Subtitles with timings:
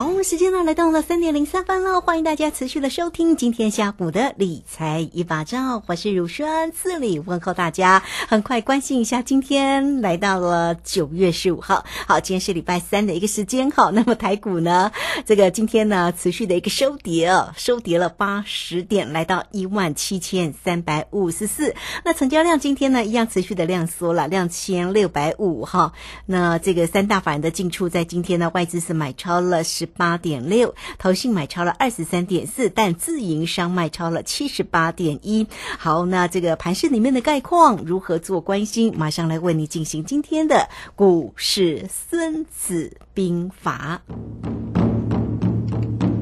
[0.00, 8.04] 好，时间呢来到了三点零三分了，欢迎大家持续的收听今天下午的理财一把照，我是乳酸，这里问候大家。
[8.28, 13.90] 很快关心一下，今天来到了九月十五号，好，今天是礼拜三的一个时间哈。
[13.90, 14.92] 那么台股呢，
[15.26, 21.74] 这个今天呢持续的一个收跌，收跌了八十点，来到一万七千三百五十四。
[22.04, 25.92] 那成交量今天呢一样持续的量缩了，两千六百五哈。
[26.24, 29.87] 那这个三大法人的进出在今天呢，外资是买超了十。
[29.96, 35.46] 八点六，投信买超了二十三点四，但自营商卖超了七十八点一。
[35.78, 38.94] 好，那这个盘市里面的概况如何做关心？
[38.96, 44.02] 马上来为你进行今天的股市孙子兵法。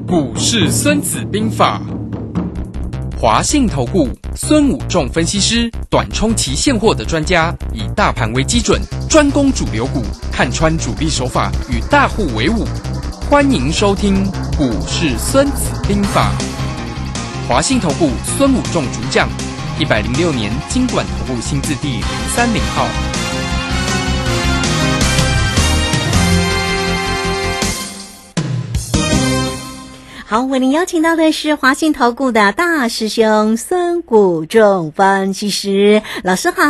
[0.07, 1.81] 股市孙子兵法，
[3.19, 12.65] 华信投顾孙武仲分析师，短冲期现货的专家，以大盘为基准，专攻主流股，看穿主力手法，与大户为伍。
[13.29, 16.31] 欢迎收听《股市孙子兵法》，
[17.49, 19.27] 华信投顾孙武仲主讲，
[19.77, 22.87] 一百零六年经管投顾新字第零三零号。
[30.25, 36.63] 好，为您邀请到的是华信投顾的大师兄孙武仲分析师老师好，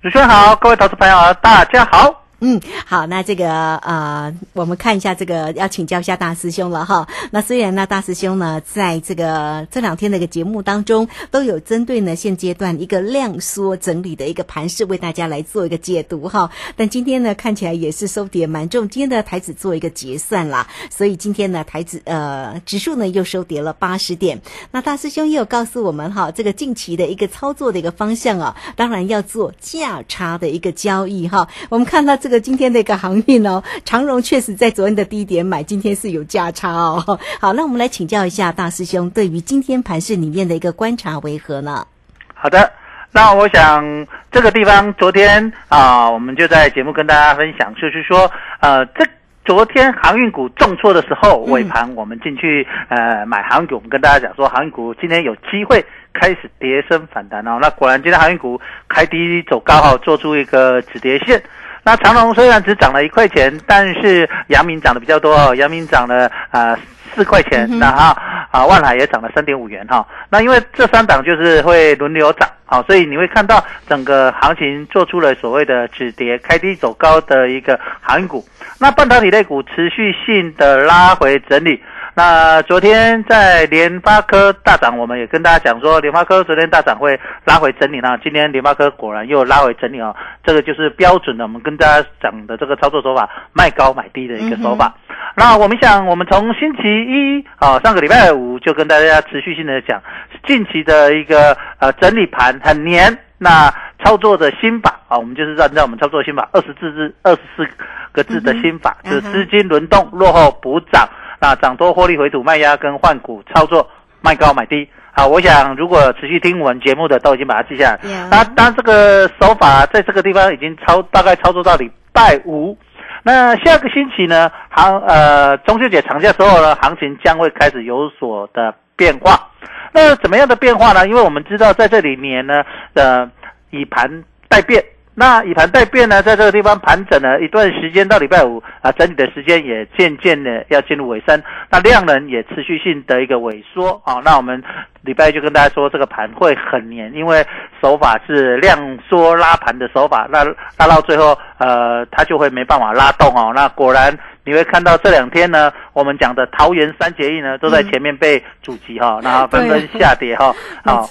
[0.00, 2.25] 主持人好，各位投资朋友大家好。
[2.40, 7.08] 嗯，好，那这个呃，我们看一下这个，要请教一下大师兄了哈。
[7.30, 16.50] 那虽然呢，大师兄呢，在这个这两天的一个节目当中，都有针对呢现阶段一个量缩整理的一个盘势，为大家来做一个解读哈。
[16.76, 24.42] 但今天呢，看起来也是收跌蛮重，今天的台子做一个结算啦，所以今天呢，台子呃指数呢又收跌了八十点。
[24.72, 31.48] 那大师兄也有告诉我们哈，这个近期的一个操作的一个方向啊，当然要做价差的一个交易哈。
[31.70, 32.14] 我们看到。
[32.26, 37.00] 这个今天的一个航运哦，长荣确实在昨天的低点买，今天是有价差哦。
[37.40, 41.86] 好，那我们来请教一下大师兄，对于今天盘市里面的一个观察为何呢？
[42.34, 42.68] 好的，
[43.12, 48.28] 那我想这个地方昨天啊，我们就在节目跟大家分享，就是说
[48.58, 49.06] 呃，这
[49.44, 57.60] 昨天航运股重挫的时候，尾盘我们进去呃买航运股，我们跟大家讲说航运股今天有机会开始跌升反弹哦。
[57.62, 61.40] 那果然今天航运股开低走高哈，做出一个止跌线。
[61.86, 66.76] 那长隆虽然只涨了一块钱，但是阳明涨的比较多哦，阳明涨了啊
[67.14, 68.20] 四块钱，那哈
[68.50, 70.04] 啊万海也涨了三点五元哈。
[70.28, 78.44] 那因为这三档就是会轮流涨，好，所以你会看到整个行情做出了所谓的止跌开低走高的一个航运股。
[78.80, 81.80] 那半导体类股持续性的拉回整理。
[82.16, 88.16] 那昨天在联发科大涨，我们也跟大家讲说，联发科昨天大涨会拉回整理呢。
[88.24, 94.94] 今天联发科果然又拉回整理哦，这个就是标准的我们跟大家讲的这个操作手法，卖高买低的一个手法。
[95.34, 100.02] 那我们想，我们从星期一啊，上个礼拜五就跟大家持续性的讲，
[100.46, 103.70] 近期的一个呃整理盘很黏，那
[104.02, 107.68] 操作的心法啊，我们就是按照我们操作心法二十字字二十四
[108.12, 111.06] 个字的心法，就是资金轮动落后补涨。
[111.40, 113.88] 那涨多获利回吐卖压跟换股操作
[114.20, 118.00] 卖高买低，好，我想如果持续听我们节目的都已经把它记下来。
[118.30, 122.76] 那当这个手法在这个地方已经操大概操作到礼拜五，
[123.22, 129.48] 那下个星期呢行呃中秋节长假之后呢，行情将会开始有所的变化。
[129.92, 131.06] 那怎么样的变化呢？
[131.06, 132.64] 因为我们知道在这里面呢，
[132.94, 133.30] 呃
[133.70, 134.82] 以盘待变。
[135.18, 141.42] 那以盘待变呢，在这个地方盘整了一段时间，到礼拜五啊，整理的时间也渐渐的要进入尾声。
[141.70, 144.20] 那量能也持续性的一个萎缩啊。
[144.22, 144.62] 那我们
[145.00, 147.42] 礼拜就跟大家说，这个盘会很黏，因为
[147.80, 148.78] 手法是量
[149.08, 150.28] 缩拉盘的手法。
[150.30, 150.44] 那
[150.76, 153.52] 拉到最后，呃，它就会没办法拉动哦。
[153.54, 160.54] 那果然你会看到这两天呢，我们讲的桃园三结义呢，都在前面被阻击哈，然后纷纷下跌哈。
[160.84, 161.08] 好，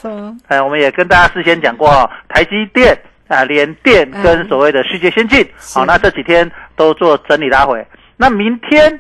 [0.48, 2.96] 呃，我们也跟大家事先讲过哈，台积电。
[3.28, 7.86] 啊，联电跟所谓的世界先进，好，那这几天都做整理拉回。
[8.18, 9.00] 那明天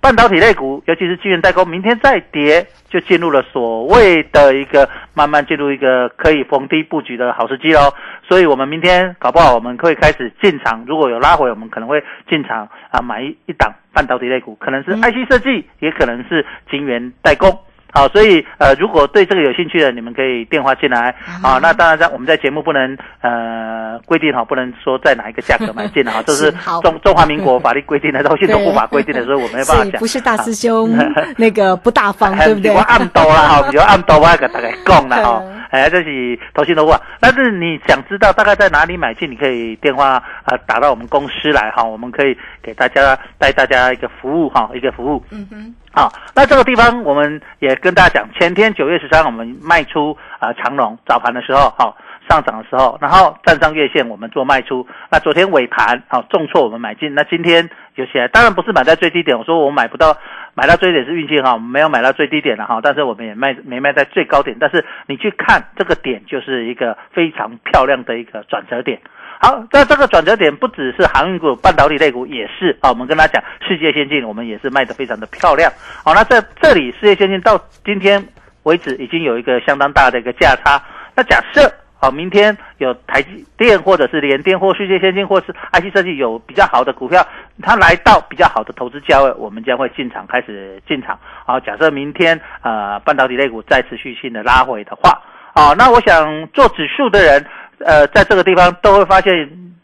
[0.00, 7.92] 半导体类股，尤其是晶圆代工，明天再跌，就进入了所谓的一个慢慢进入一个可以逢低布局的好时机喽。
[8.26, 17.56] 所以，我们明天搞不好我们会开始进场，如果有拉回，我们可能会进场啊，买一一档半导体类股，可能是 IC 设计，也可能是晶圆代工。
[17.92, 21.58] 好，所以呃，如果对这个有兴趣的，你们可以电话进来啊。
[21.60, 26.52] 那当然，在我们在节目不能呃规定哈，不能说在哪一个价格买进哈，这是
[26.82, 29.92] 中中华民国法律规定的，都是都不法规定的，所以我没办法讲。
[29.92, 30.90] 不是大师兄
[31.36, 32.70] 那个不大方，对不对？
[32.70, 35.42] 比较暗斗了哈，比较暗斗我跟大家讲了哈。
[35.70, 37.00] 哎，这是投信的话。
[37.20, 45.24] 但是你想知道大概在哪里买进，你可以电话啊打到我们公司来哈，我们可以给大家带大家一个服务哈，一个服务。
[45.30, 45.74] 嗯哼。
[45.90, 51.94] 好，那这个地方我们也跟大家讲，前天九月十三我们卖出啊长龙早盘的时候哈。
[52.28, 54.86] 上涨的时候，然后站上月线，我们做卖出。
[55.10, 57.14] 那昨天尾盘好重挫，我们买进。
[57.14, 59.38] 那今天有起来，当然不是买在最低点。
[59.38, 60.16] 我说我买不到，
[60.54, 62.80] 买到最低点是运气哈，没有买到最低点了哈。
[62.82, 64.56] 但是我们也卖没卖在最高点。
[64.60, 69.00] 但是你去看这个点，就是一个非常漂亮的一个转折点。
[69.40, 72.90] 好，在这个转折点，不只是航运股、半导体类股也是啊。
[72.90, 75.72] 我们跟他讲，世界先进，我们也是卖的非常的漂亮。
[76.04, 78.22] 好，那在这里，世界先进到今天
[78.64, 80.82] 为止已经有一个相当大的一个价差。
[81.16, 81.72] 那假设。
[82.00, 87.26] 好，明天有台积电或者是联电或世界先进或是 IC 设计有比较好的股票，
[87.60, 91.18] 它来到比较好的投资价位，我们将会进场开始进场。
[91.44, 95.20] 好，假设明天呃半导体类股再持续性的拉回的话，
[95.54, 97.46] 好，那我想做指数的人，
[97.80, 99.32] 呃，在这个地方都会发现，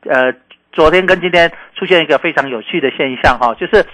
[0.06, 0.32] 呃，
[0.72, 3.84] 昨天跟今天出现一个非常有趣的现象哈，就是。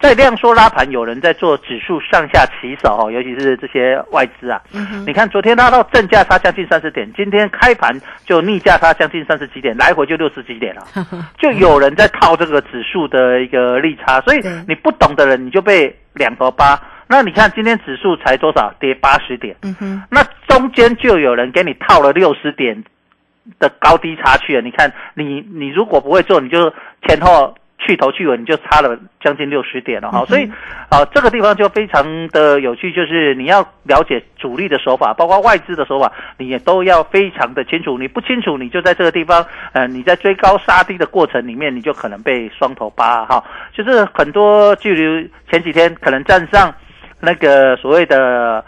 [0.00, 4.62] 在量缩拉盘，有人在做指数上下起手哦，尤其是这些外资啊。
[5.04, 7.92] 你看，昨天拉到正价差将近三十点，今天开盘
[8.24, 10.82] 就逆价差将近三十几点，来回就六十几点了。
[11.36, 16.80] 就有人在套这个指数的一个利差，所以你不懂的人你就被两头扒。
[17.08, 19.56] 那你看今天指数才多少，跌八十点。
[19.62, 22.84] 嗯那中间就有人给你套了六十点
[23.58, 24.62] 的高低差去了。
[24.62, 26.72] 你看，你你如果不会做，你就
[27.06, 27.52] 前后。
[27.88, 30.44] 去头去尾，你就差了将近六十点了哈，所以，
[30.90, 37.96] 啊，这个地方就非常的有趣，就是你要了解主力的手法，包括外资的手法，你也都要非常的清楚。
[37.96, 39.42] 你不清楚，你就在这个地方，
[39.72, 43.42] 呃，你在追高杀低的过程里面，你就可能被双头扒哈。
[43.72, 46.70] 就是很多距离前几天可能站上
[47.22, 48.62] 那个所谓的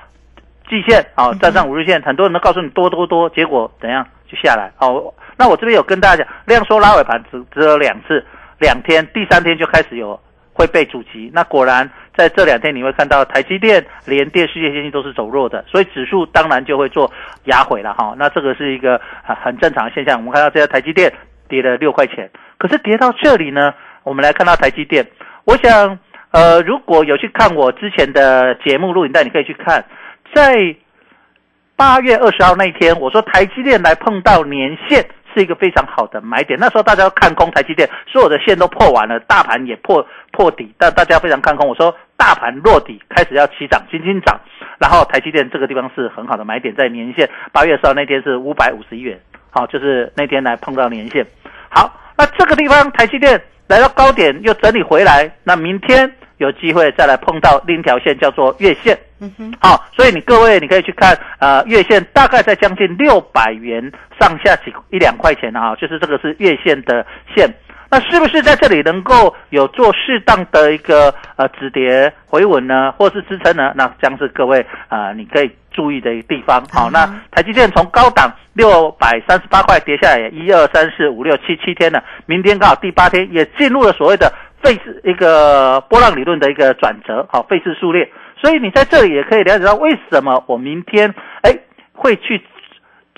[0.66, 4.72] 季线啊，站上五日线，很多人都告诉你多多多，结果怎样就下来。
[4.76, 8.24] 好，那我这边有跟大家讲，量缩拉尾盘只只有两次。
[8.60, 10.20] 两天，第三天就开始有
[10.52, 11.30] 会被阻击。
[11.32, 17.10] 那果然在这两天，你会看到台积电、联电、世界先进都是走弱的，所以指数当然就会做
[17.44, 18.14] 压回了哈。
[18.18, 20.18] 那这个是一个很很正常的现象。
[20.18, 21.10] 我们看到这家台积电
[21.48, 23.72] 跌了六块钱，可是跌到这里呢，
[24.02, 25.06] 我们来看到台积电。
[25.44, 25.98] 我想，
[26.32, 29.82] 呃，如果有去看我之前的节目录影带，你可以去看，
[30.34, 30.76] 在
[31.76, 35.06] 八月二十号那天，我说台积电来碰到年线。
[35.34, 36.58] 是一个非常好的买点。
[36.58, 41.68] 那时候大家看空台积电，所有的线都破完了，大盘也破破底，但大家非常看空。
[41.68, 44.40] 我说大盘落底，开始要起涨，轻轻涨。
[44.78, 49.18] 然后台积电这个地方是很好的买点，在年线八月十号那天是五百五十一元，
[49.50, 51.26] 好，就是那天来碰到年线。
[51.68, 56.12] 好，那这个地方台积电来到高点又整理回来，那明天。
[56.40, 58.98] 有机会再来碰到另一条线，叫做月线。
[59.20, 67.06] 嗯哼，好，所以你各位你可以去看，呃，月线大概在将近六百元上下几一两块钱啊，就是这个是月线的
[67.36, 67.46] 线。
[67.90, 73.72] 那是不是在这里能够有做适当的一个呃止跌回稳呢，或是支撑呢？
[73.74, 76.64] 那将是各位啊，你可以注意的一个地方。
[76.72, 84.32] 好，那台积电从高档六百三十八块跌下来，一二三四五六七七天了，明天刚好第八天也进入了所谓的。
[84.62, 91.56] 费氏一个波浪理论的一个转折，好，费氏数列，所以你在这里也可以了解到为什么我明天哎
[91.92, 92.42] 会去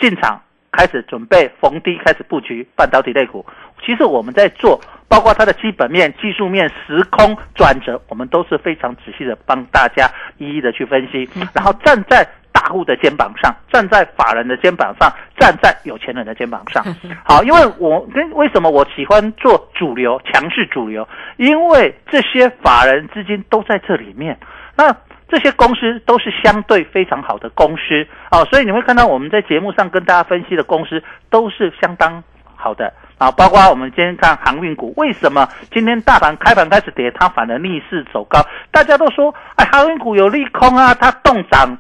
[0.01, 0.41] 进场
[0.71, 3.45] 开始准备逢低开始布局半导体类股。
[3.85, 10.09] 其实我们在做，包括它的基本面、技术面、时空转折，我们都是非常仔细的帮大家
[10.39, 12.27] 一一的去分析，然后站在。
[12.53, 16.85] 大户的肩膀上，站在法人的肩膀上，站在有钱人的肩膀上。
[17.25, 21.09] 好，因为我跟为什么我喜欢做主流强势主流？
[21.39, 24.39] 因为这些法人资金都在这里面。
[24.77, 24.95] 那
[25.29, 32.23] 这些公司都是相对非常好的公司啊，所以你会看到我们在节目上跟大家分析的公司都是相当
[32.55, 33.31] 好的啊。
[33.31, 38.45] 包括我们今天看航运股，为什么今天大盘开盘开始跌，它反而逆势走高？
[38.71, 41.79] 大家都说，哎，航运股有利空啊，它动涨。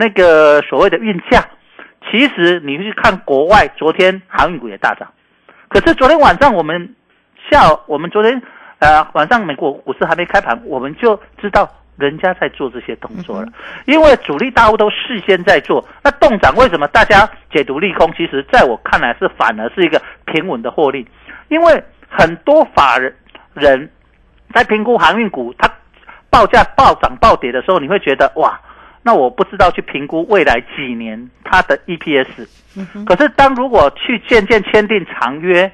[0.00, 1.44] 那个所谓的运价，
[2.08, 5.12] 其实你去看国外，昨天航运股也大涨，
[5.66, 6.94] 可是昨天晚上我们
[7.50, 8.40] 下，我们昨天
[8.78, 13.48] 呃晚上美国股市还没开盘，我们就知道人家在做这些动作了，
[13.86, 15.84] 因为主力大户都事先在做。
[16.04, 18.08] 那动涨为什么大家解读利空？
[18.12, 21.04] 其实在我看来是反而是一个平稳的获利，
[21.48, 23.12] 因为很多法人
[23.52, 23.90] 人
[24.54, 25.68] 在评估航运股，它
[26.30, 28.60] 报价暴涨暴跌的时候，你会觉得哇。
[29.08, 32.46] 那我不知道去评估未来几年它的 EPS，
[33.06, 35.72] 可是当如果去渐渐签订长约，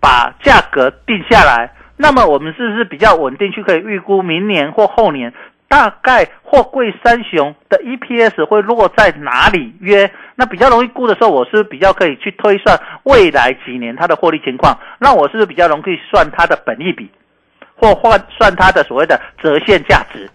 [0.00, 5.32] 把价格定下来，那么我们是不是比较稳定去可以预估明年或后年
[5.68, 9.72] 大概货柜三雄的 EPS 会落在哪里？
[9.78, 14.76] 约那比较容易估的时候，我是比较可以去推算未来几年它的获利情况。
[14.98, 17.08] 那我是不是比较容易算它的本益比，
[17.76, 20.28] 或换算它的所谓的折现价值？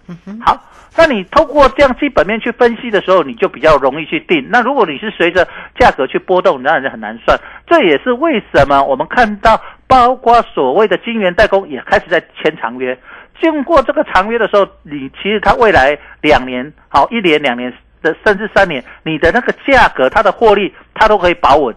[0.45, 0.57] 好，
[0.97, 4.43] 那你透过这样基本面去分析的时候，你就比较容易去定。
[4.49, 5.47] 那如果你是随着
[5.79, 7.39] 价格去波动，当然是很难算。
[7.67, 12.97] 这也是为什么我们看到，包括所谓的晶圆代工也开始在签长约。
[13.39, 21.75] 经过这个长约的时候，你其实它未来两年，好一年、两年的甚至三年，你的那个价格、它的获利，它都可以保稳。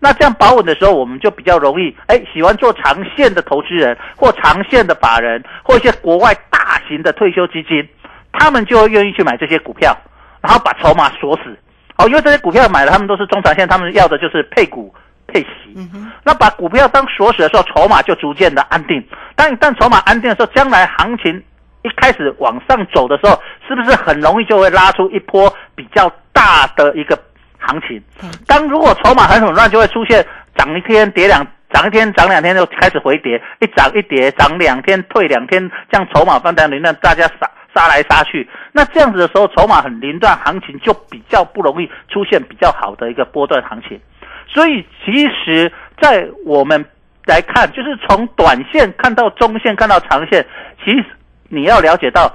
[0.00, 7.88] 那这样保稳的时候，我们就比较容易，哎，喜欢做长线的投资人或长线的法人，或一些国外大型的退休基金，
[8.32, 9.96] 他们就会愿意去买这些股票，
[10.40, 11.56] 然后把筹码锁死。
[11.96, 14.94] 哦，因为这些股票买了，他们都是中长线，他们要的就是配股。
[15.30, 15.76] 配息，
[16.24, 19.06] 那把股票当锁死的时候，筹码就逐渐的安定。
[19.36, 21.36] 当一旦筹码安定的时候，将来行情
[21.82, 27.14] 一开始往上走的时候，是不是很容易就会拉出一波比较大的一个
[27.58, 28.02] 行情？
[28.46, 30.24] 当如果筹码很混乱，就会出现
[30.56, 38.48] 涨一天跌两，涨一天涨两天就开始回跌，一涨一跌，涨两天退两天，这样筹码放在凌乱，大家杀杀来杀去。
[38.72, 44.00] 那这样子的时候，筹码很凌乱，行情就比较不容易出现比较好的一个波段行情。
[44.46, 45.70] 所以，其实，
[46.00, 46.84] 在我们
[47.26, 50.44] 来看，就是从短线看到中线，看到长线，
[50.84, 51.04] 其实
[51.48, 52.34] 你要了解到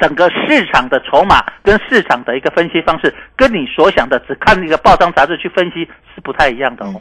[0.00, 5.84] 整个市场的筹码跟市场的一个分析方式，跟你所想的只看那个报章杂志去分析
[6.14, 7.00] 是不太一样的哦。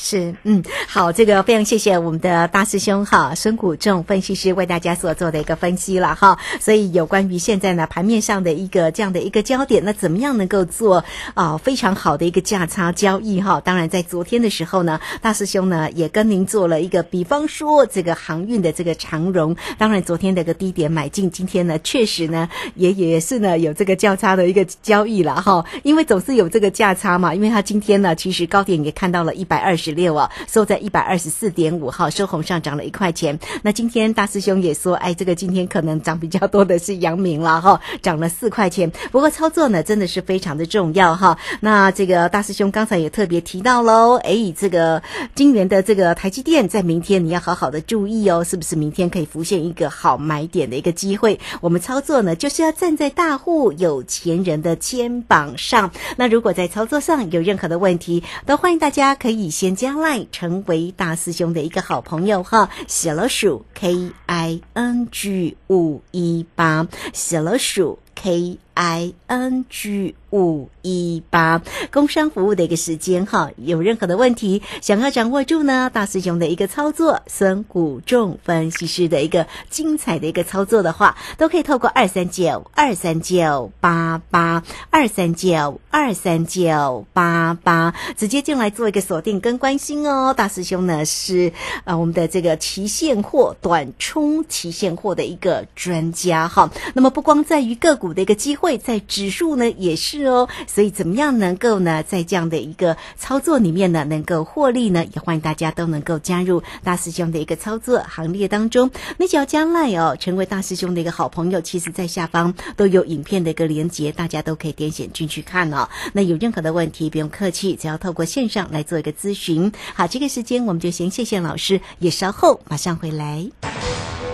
[0.00, 6.38] 是，嗯，好，这个非常谢谢我们的大师兄哈，孙谷仲分析师为大家所做的一个分析了哈。
[6.60, 13.60] 所以有关于现在呢盘面上的一个这样的一个焦点，那怎么样能够做啊非常好的一个价差交易哈？
[13.60, 29.87] 当然在昨天的时候呢，大师兄呢也跟您做了一个，比方说这个航运的这个长荣，当然昨天的一个低点买进，今天呢确实呢也也是呢有这个价差的一个交易了哈，因为总是有这个价差嘛，因为它今天呢其实高点也看到了一百二十。
[29.88, 33.38] 十六啊，收在一百二十四点五号，收红上涨了一块钱。
[33.62, 38.92] 那今天大师兄也说，哎，这个今天可能涨比较多的是阳明了哈，涨了四块钱。
[39.10, 41.38] 不过操作呢，真的是非常的重要哈。
[41.60, 45.02] 那这个大师兄刚才也特别提到喽，哎，这个
[45.34, 51.40] 今年的这个台积电在明天你要好好的注意哦，是不是明天可以浮现一个好买点的一个机会？
[51.62, 55.92] 我们操作呢，就是要站在大户有钱人的肩膀上。
[56.18, 59.77] 那如果在操作上有任何的问题，都欢迎大家可以先。
[59.78, 70.14] 将来成为大师兄的一个好朋友哈，小老鼠 K I N G 五一八，小老鼠 K I N G。
[70.30, 75.90] 五一八工商服务的一个时间哈，有任何的问题想要掌握住呢？
[75.90, 90.34] 大师兄的一个操作，孙谷仲分析师的一个精彩的一个操作的话，都可以透过二三九二三九八八二三九二三九八八直接进来做一个锁定跟关心哦。
[90.36, 91.54] 大师兄呢是
[91.84, 96.70] 啊我们的这个期现货短冲期现货的一个专家哈。
[96.92, 100.24] 那么不光在于个股的一个机会，会在指数呢也是。
[100.24, 105.02] 哦，所以怎么样能够呢，在这样的一个操作里面呢，能够获利呢？
[105.14, 108.90] 也欢迎大家都能够加入大师兄的一个操作行列当中。
[109.16, 115.88] 你只要将来哦，成为大师兄的一个好朋友，其实在下方都有影片的一个连接，大家都可以点选进去看哦。
[116.12, 119.72] 那有任何的问题，不用客气，只要透过线上来做一个咨询。
[119.94, 123.97] 好，这个时间我们就先谢谢老师，也稍后马上回来。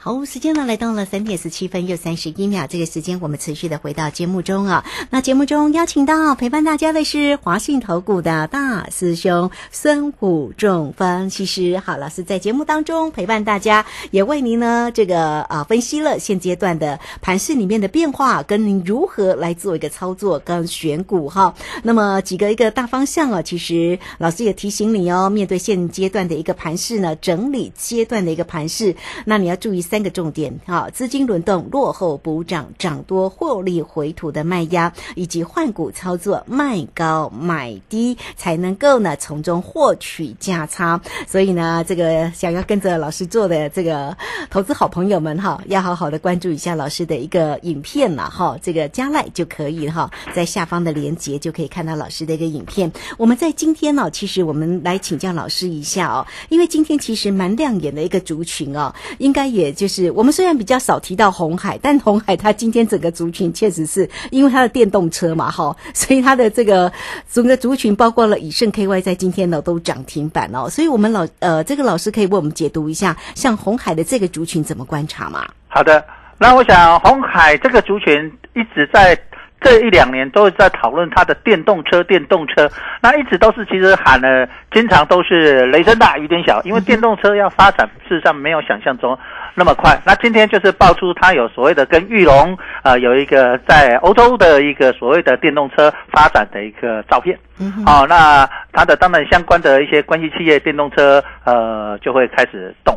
[0.00, 2.68] 好，时间呢来到了三点十七分又三十一秒。
[2.68, 4.84] 这个时间我们持续的回到节目中啊。
[5.10, 11.78] 那节目中邀请到陪伴大家的是华信投顾的大师兄孙虎仲分析师。
[11.78, 21.52] 好，老师在节目当中陪伴大家，也为您呢这个啊分析了现阶段的盘市里面的变化，跟您如何来做一个操作跟选股哈。
[21.82, 29.84] 那么几个一个大方向啊，其实老师也提醒你哦，面对现阶段的一个盘市呢，整理阶段的一个盘市，那你要注意。
[29.88, 41.00] 三个重点哈，资金轮动落后补涨，涨多获利回吐的卖压，以及换股操作卖高买低，才能够呢从中获取价差。
[41.26, 44.14] 所以呢，这个想要跟着老师做的这个
[44.50, 52.92] 投资好朋友们哈，要好好的关注一下老师的一个影片了哈，这个加赖就可以哈，在下方的连接就可以看到老师的一个影片。
[53.16, 66.92] 我们在今天呢，其实我们来请教老师一下哦，因为今天其实蛮亮眼的一个族群哦，应该也就是我们虽然比较少提到红海，但红海它今天整个族群确实是因为它的电动车嘛哈， 所以它的这个
[67.30, 75.46] 整个族群包括了以盛 KY 在今天呢都涨停板哦，所以我们老呃这个老师可以为我们解读一下，像红海的这个族群怎么观察吗？
[75.68, 76.04] 好的，
[76.38, 79.16] 那我想红海这个族群一直在。
[79.60, 82.70] 这一两年都在讨论它的电动车，电动车，
[83.02, 89.18] 那一直都是其实喊了，经常都是雷声大雨点小，因为电动车要发展，事实上没有想象中
[89.54, 90.00] 那么快。
[90.06, 97.38] 那今天就是爆出它有所谓的跟玉龙呃有一个在欧洲的一个所谓的电动车发展的一个照片，
[97.84, 102.96] 好，那它的当然相关的一些关系企业电动车呃就会开始动。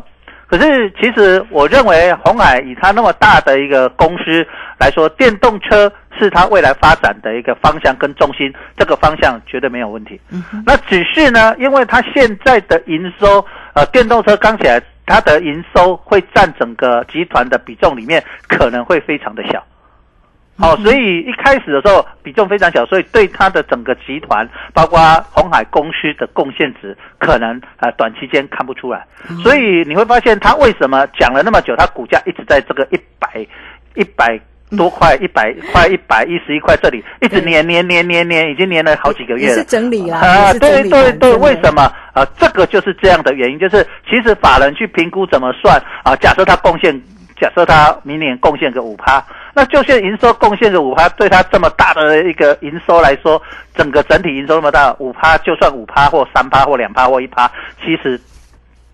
[0.52, 4.46] 可是，其实我认为红海以它那么大的一个公司
[4.78, 10.20] 来说，电动车是它未来发展的一个方向跟重心，这个方向绝对没有问题。
[10.30, 13.42] 嗯那只是呢，因为它现在的营收，
[13.72, 19.64] 呃，电动车刚起来，它的营收会占整个集团的比重里面可能会非常的小。
[20.58, 25.00] 哦，所以一开始的时候比重非常小，所以对它的整个集团，包括
[25.32, 29.04] 红海公司的贡献值，可能呃短期间看不出来。
[29.42, 33.44] 所以你会发现，它为什么讲了那么久，它股价一直在这个一百
[33.94, 34.38] 一百
[34.76, 39.54] 多块、一百块、一百一十一块这里，一直粘粘粘粘粘，已经粘了好几个月了。
[39.54, 40.18] 是整理啦。
[40.18, 41.90] 啊，对对对，为什么？
[42.12, 46.14] 啊，这个就是这样的原因，就是其实法人去评估怎么算啊？
[46.16, 47.02] 假设他贡献。
[47.40, 49.20] 假设他明年贡献个五趴，
[49.54, 53.40] 那就算营收贡献的五趴，对它这么大的一个营收来说，
[53.74, 57.50] 整个整体营收那么大，五趴就算五趴或三趴或两趴或一趴，
[57.84, 58.20] 其实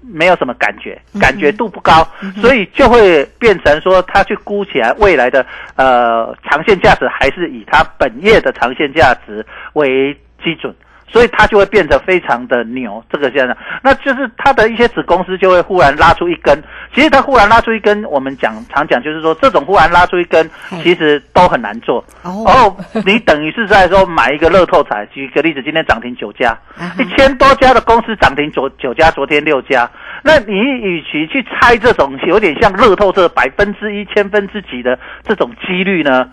[0.00, 2.06] 没有什么感觉，感觉度不高，
[2.40, 5.46] 所以就会变成说，它去估起来未来的
[5.76, 10.12] 呃长线价值，还是以它本业的长线价值为
[10.42, 10.74] 基准。
[11.08, 16.62] 所以它就会变得非常的牛，这个现象，那就是它的一些子公司就会忽然拉出一根。
[16.94, 20.48] 其实它忽然拉出一根，我们讲常讲就是说，这种忽然拉出一根，
[20.82, 22.04] 其实都很难做。
[22.22, 25.06] 哦，你等于是在说买一个乐透彩。
[25.06, 26.56] 举个例子，今天涨停九家，
[26.98, 29.90] 一千多家的公司涨停九九家，昨天六家。
[30.22, 36.28] 那你与其去猜这种有点像乐透这百分之一、千分之几的这种几率呢？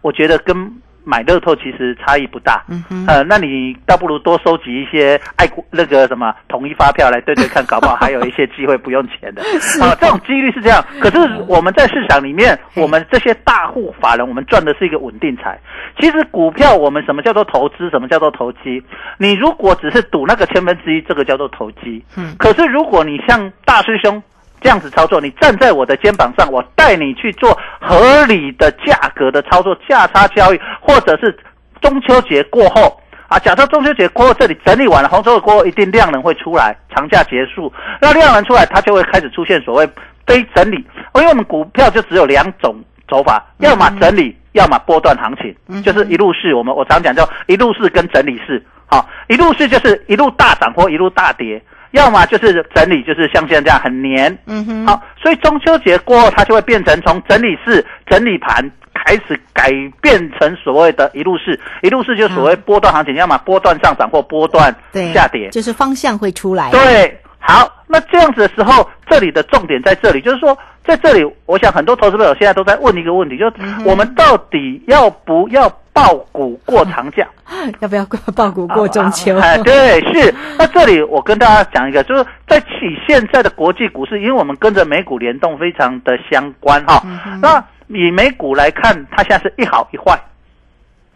[0.00, 0.80] 我觉得跟。
[1.08, 2.64] 买乐透其实差异不大，
[3.06, 9.40] 呃，那你倒不如多收集一些爱国那个什么统一发票来对对看，搞不好还有一些机会不用钱的
[9.80, 10.84] 啊，这种几率是这样。
[11.00, 15.56] 可是我们在市场里面， 我们这些大户法人，我们赚的是一个稳定财。
[16.00, 18.82] 其实股票我们什么叫做投资，什么叫做投机？
[19.16, 22.04] 你如果只是赌那个千分之一，这个叫做投机。
[22.16, 24.20] 嗯，可是如果你像大师兄。
[24.58, 31.36] 这样子操作，你站在我的肩膀上，我带你去做合理的价格的操作，价差交易，或者是
[31.80, 39.88] 中秋节过后啊，假设中秋节过后这里整理完了，红周过后一定量能会出来，长假结束，那量能出来，它就会开始出现所谓
[40.26, 40.76] 非整理，
[41.14, 42.76] 因为我们股票就只有两种
[43.08, 51.60] 走法，要么整理，要么波段行情，就是一路式，我们我常讲叫一路式跟整理式，好，一路式就是一路大涨或一路大跌。
[51.92, 58.70] 要么就是整理，就是像现在这样很黏，嗯哼，好，所以中秋节过后，它就会变成从整理式、整理盘
[59.06, 59.70] 开始改
[60.02, 64.74] 变成所谓的一路式，一路式就所谓波段行情，要么波段上涨或波段
[65.14, 66.72] 下跌，就是方向会出来。
[66.72, 75.72] 对，好，那这样子的时候，这里的重点在这里，就是说，在这里，我想很多投资朋友现在都在问一个问题，就是我们到底要不要？
[75.96, 77.26] 爆股过长假，
[77.80, 79.34] 要不要过爆股过中秋？
[79.38, 80.34] 哎，对，是。
[80.58, 82.66] 那这里我跟大家讲一个，就是在起
[83.08, 87.02] 现在的国际股市，因为我们跟着美股联动，非常的相关哈。
[87.40, 90.18] 那以美股来看，它现在是一好一坏。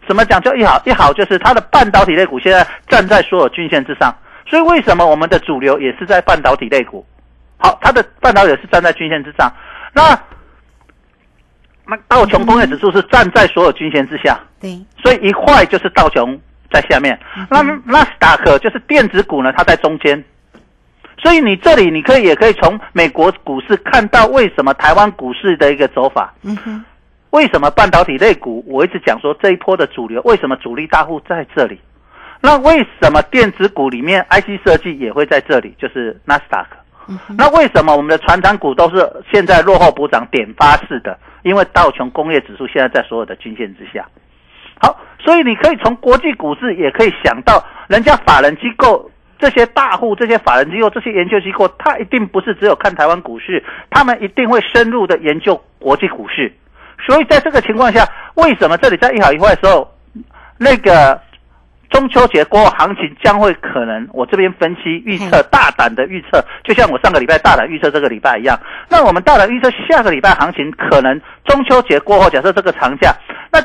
[0.07, 0.81] 什么讲叫一好？
[0.85, 4.13] 一好就是它的半导体类股现在站在所有均线之上，
[4.47, 7.05] 所以为什么我们的主流也是在半导体类股？
[7.57, 9.51] 好，它的半导体是站在均线之上。
[9.93, 10.19] 那
[11.85, 16.39] 那道琼工业指数是站在所有均线之下，对，所以一坏就是道琼
[16.71, 17.17] 在下面。
[17.49, 20.23] 那纳斯达克就是电子股呢，它在中间。
[21.21, 26.33] 所以你这里你可以也可以从美国股市看到为什么台湾股市的一个走法。
[26.41, 26.83] 嗯哼，
[27.29, 28.63] 为什么半导体类股？
[28.67, 31.79] 我一直讲说这一波的主流，为什么主力大户在这里？
[32.41, 35.75] 那为什么电子股里面 IC 设计也会在这里？
[35.77, 36.77] 就是纳斯达克。
[37.37, 41.15] 那为什么我们的船长股都是现在落后补涨点发式的？
[41.43, 44.07] 因为道琼工业指数现在在所有的均线之下。
[44.79, 49.10] 好，所以你可以从国际股市也可以想到，人家法人机构
[49.41, 56.53] 这些大户、这些法人机构、这些研究机构，他一定不是只有看台湾股市，他们一定会深入的研究国际股市。
[57.05, 59.91] 所以在这个情况下，为什么这里在一好一坏的时候，
[60.59, 61.19] 那个
[61.89, 68.55] 中秋节过后行情将会可能，我这边分析预测大胆的预测，就像我上个礼拜大胆预测这个礼拜一样。
[68.87, 73.11] 那我们大胆预测下个礼拜行情可能中秋节过后，假设这个长假，
[73.51, 73.59] 那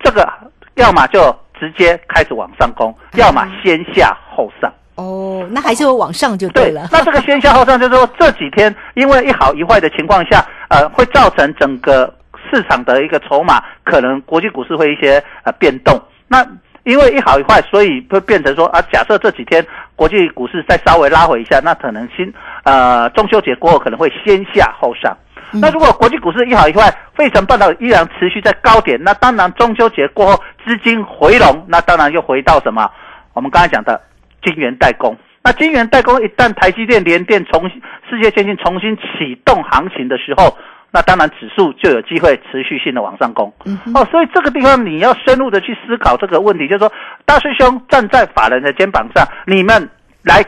[0.00, 0.30] 这个
[0.74, 4.70] 要么就直接开始往上攻，要么先下后上。
[4.94, 6.88] 哦，那还是会往上就对了。
[6.92, 12.12] 那这个先下后上，就是说这几天因为一好一坏的情况下，呃，会造成整个
[12.50, 16.00] 市场的一个筹码可能国际股市会一些呃变动。
[16.28, 16.46] 那
[16.84, 19.64] 因为一好一坏，所以会变成说啊，假设这几天
[19.96, 22.32] 国际股市再稍微拉回一下，那可能新
[22.64, 25.16] 呃中秋节过后可能会先下后上。
[25.54, 32.90] 那如果国际股市一好一坏，费城半导体依然持续在高点，那当然中秋节过后资金回笼，那当然又回到什么？
[33.34, 34.00] 我们刚才讲的
[34.42, 35.16] 晶圆代工。
[35.44, 40.56] 那晶圆代工一旦台积电、联电重新世界先进重新启动行情的时候。
[40.94, 43.50] 那当然，指数就有机会持续性的往上攻。
[43.94, 46.92] 哦，所以这个地方你要深入的去思考这个问题，就是说，
[47.24, 49.88] 大师兄站在法人的肩膀上，你们
[50.22, 50.44] 来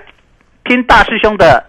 [0.64, 1.64] 听大师兄的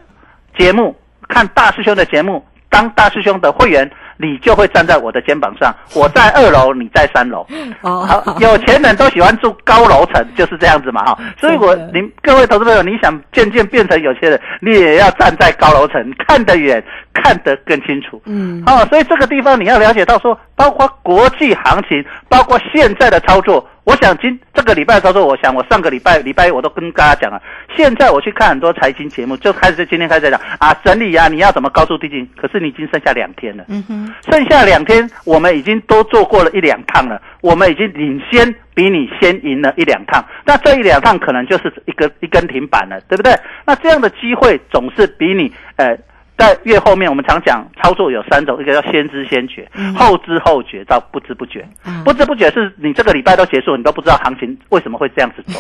[0.58, 0.94] 节目，
[1.30, 3.90] 看大师兄的节目，当大师兄的会员。
[4.18, 7.46] 你就会站在我的肩膀上， 我在二楼，你在三楼。
[7.82, 11.18] 哦，好，有钱人都喜欢住高楼层，就是这样子嘛，哈。
[11.40, 18.22] 所以，我您各位投资朋友，你想渐渐变成有钱人，你也要站在高楼层，看得远，看得更清楚。
[18.26, 23.68] 嗯，哦，所以这个地方你要了解到说，包括国际行情，包括现在的操作。
[23.86, 27.42] 我想今这个礼拜操作，我想我上个礼拜礼拜一我都跟大家讲了。
[27.78, 32.28] 现在我去看很多财经节目，就开始今天开始讲啊，整理啊，你要怎么高出低进？
[32.36, 40.26] 可是你已经剩下两天了，嗯哼，剩下两天我们已经都做过了一两趟了，我们已经领先比你先赢了一两趟。
[40.44, 43.34] 那这一两趟可能就是一个一根停板了，对不对？
[43.66, 45.96] 那这样的机会总是比你呃。
[46.38, 51.66] 在越后面，我们常讲操作有三种，一个叫先知先觉，后知后觉到不知不觉。
[52.04, 55.60] 不知不觉是你这个礼拜都结束，你都不知道行情为什么会这样子走。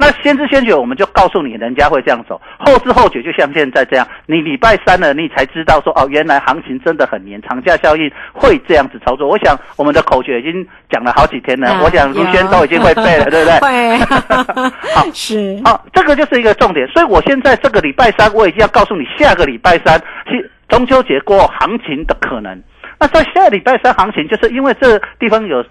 [0.00, 9.28] 那先知先觉，我们就告诉你，人家会这样走；后知后觉，就像现在这样，你礼拜三了，你才知道说哦，原来行情真的很黏，长假效应会这样子操作。
[9.28, 13.60] 我想我们的口诀已经讲了好几天了，我想卢轩都已经会背了，对不对？
[13.60, 13.98] 会。
[14.96, 15.60] 好，是。
[15.66, 16.88] 好，这个就是一个重点。
[16.88, 22.58] 所以我现在这个礼拜三，我已经要告诉你，下个礼拜三是中秋节过后行情的可能。
[22.98, 25.64] 那在下礼拜三行情，就是因为这地方有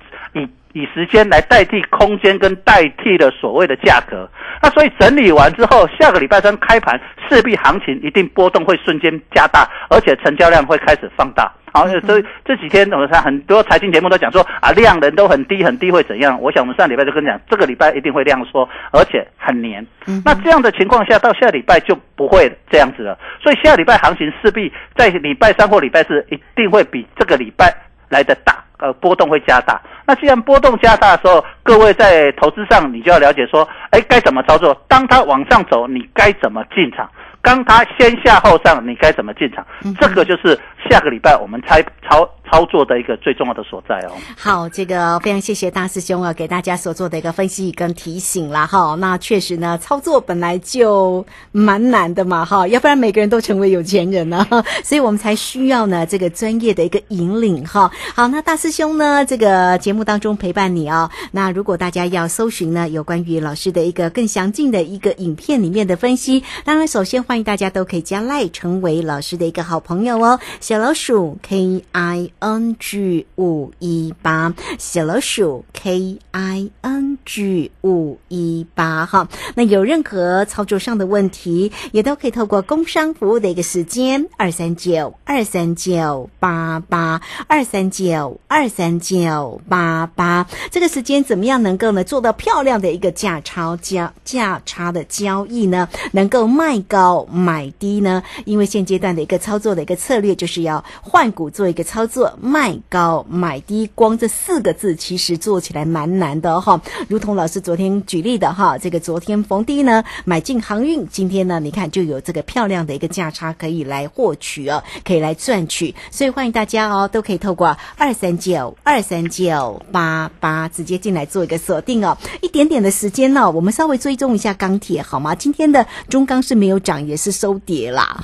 [0.74, 0.90] 以。
[0.90, 4.28] 时间来代替空间，跟代替了所谓的价格。
[4.60, 11.52] 那所以整理完之后，下个礼拜三开盘，势必行情一定波动会瞬间加大，而且成交量会开始放大。
[11.72, 16.42] 好，这这几天我们看很多财经节目都讲说啊，量能都很低很低会怎样？
[16.42, 19.86] 我想我们上礼拜就跟你讲，这个礼拜一定会量缩，而且很黏。
[20.26, 23.18] 那这样的情况下，到下礼拜就不会这样子了。
[23.42, 27.72] 所以下礼拜行情势必在礼拜三或礼拜四一定会比这个礼拜
[28.10, 28.69] 来的大。
[28.80, 29.80] 呃，波动会加大。
[30.06, 34.76] 那既然波动加大的时候，各位在投资上，你就要了解说，哎，该怎么操作？
[34.88, 37.10] 当它往上走，你该怎么进场？
[37.42, 39.66] 当它先下后上，你该怎么进场？
[40.00, 42.30] 这个就是下个礼拜我们猜操。
[42.52, 44.14] 操作的一个最重要的所在哦。
[44.36, 48.66] 好，这个非常谢谢大师兄啊，给大家所做的一个分析跟提醒啦。
[48.66, 48.96] 哈。
[48.96, 54.48] 那确实呢，操作本来就蛮难的嘛哈，要不然每个人都成为有钱人呢，
[54.84, 57.92] 所以我们才需要呢这个专业的一个引领哈。
[58.16, 61.12] 好，那大师兄呢，这个节目当中陪伴你哦。
[61.32, 70.40] 那如果大家要搜寻呢，有关于老师的一个更详尽的一个影片里面的分析，当然首先欢迎大家都可以加赖成为老师的一个好朋友哦。
[70.60, 72.32] 小老鼠 K I。
[72.40, 95.90] N G 五一八小老鼠 K I N G 五一八哈，那有任何操作上的问题，也都可以透过工商服务的一个时间二三九二三九八八二三九二三九八八这个时间怎么样能够呢做到漂亮的一个价差价价差的交易呢？
[96.14, 98.24] 能够卖高买低呢？
[98.46, 102.38] 因为现阶段的一个操作的一个策略就是要换股做一个操作。
[102.42, 106.82] 卖高买低，光这四个字其实做起来蛮难的哈。
[107.08, 115.96] 如同老师昨天举例的哈，这个昨天逢低呢买进航运，今天呢你看就有这个漂亮的一个价差可以来获取哦，可以来赚取。
[116.12, 122.18] 所以欢迎大家哦，都可以透过二三九二三九八八直接进来做一个锁定哦。
[122.42, 125.36] 一点点的时间呢，我们稍微追踪一下钢铁好吗？
[125.36, 128.16] 今天的中钢是没有涨，也是收跌啦。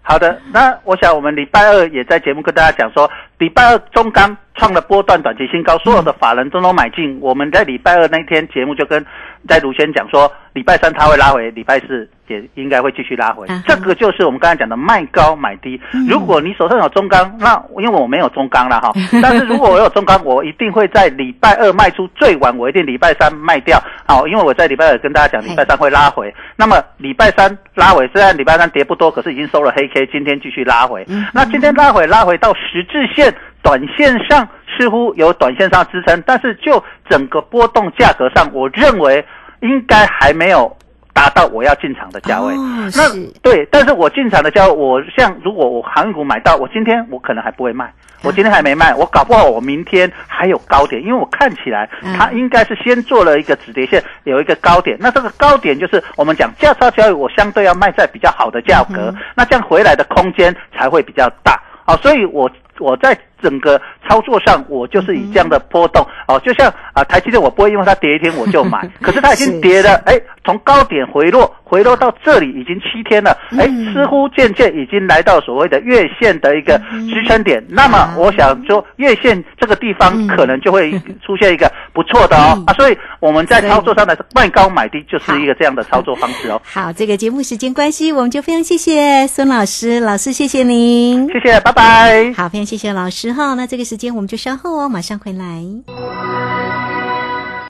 [0.00, 7.18] 好的，那我想我们礼拜二也在节目跟大家讲说，礼拜二中钢创了波段短期新高，所有的法人都都买进。
[7.20, 9.04] 我们在礼拜二那天节目就跟
[9.48, 13.46] 在卢轩讲说，礼拜三它会拉回，礼拜四也应该会继续拉回。
[13.66, 15.80] 这个就是我们刚才讲的卖高买低。
[16.08, 23.82] 如果你手上有中钢，那因为我没有中钢了哈， 但是如果我有中钢，我一定会在礼拜二卖出，最晚我一定礼拜三卖掉。
[24.06, 26.32] 好，因为我在礼拜二跟大家讲，礼拜三会拉回。
[26.56, 31.04] 那么礼拜三拉回，虽然礼拜三跌不多，可是已经收了黑 K，今天继续拉回。
[31.32, 34.46] 那今天拉回，拉回到十字线，短线上
[34.76, 39.24] 似乎有短线上支撑，但是就整个波动价格上，我认为
[39.60, 40.76] 应该还没有
[41.12, 42.52] 达到我要进场的价位。
[42.54, 43.32] 哦那是。
[43.42, 52.12] 对，但是我进场的价位，我像如果我航运股买到，我今天我可能还不会卖，我今天还没卖，我搞不好我明天还有高点，因为我看起来嗯。
[52.18, 59.16] 它应该是先做了一个止跌线，有一个高点，那这个高点就是我们讲价差交易，我相对要卖在比较好的价格，嗯。
[59.36, 61.62] 那这样回来的空间才会比较大。
[61.84, 76.78] 好，所以我我在整个操作上，我就是以这样的波动哦，就像啊台积电，我不会因为它跌一天我就买， 可是它已经跌了，哎，从高点回落，回落到这里已经七天了，哎，嗯似乎渐渐已经来到所谓的月线的一个
[77.10, 77.62] 支撑点。
[77.68, 80.92] 那么我想说，月线这个地方嗯可能就会
[81.24, 86.60] 出现一个不错的哦嗯啊，所以我们在操作上的卖高买低就是一个这样的操作方式哦。
[86.64, 91.28] 好，这个节目时间关系，我们就非常谢谢孙老师，老师谢谢您。
[91.32, 92.32] 谢谢，拜拜。
[92.36, 93.54] 好，非常谢谢老师哈。
[93.54, 95.64] 那这个时间我们就稍后哦，马上回来。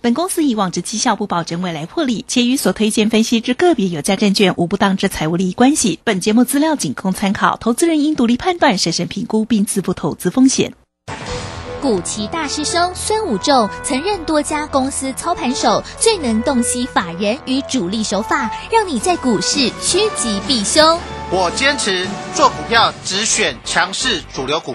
[0.01, 6.01] 本公司以往之绩效不保证未来获利，且与所推荐分析之个别有价证券无不当之财务利益关系。
[6.03, 10.75] 本节目资料仅供参考，投资人应独立判断、审慎评估并自负投资风险。
[11.81, 20.99] 古奇大师兄孙武仲曾任多家公司操盘手，最能洞悉法人与主力手法，让你在股市趋吉避凶。
[21.31, 24.75] 我坚持做股票只选强势主流股，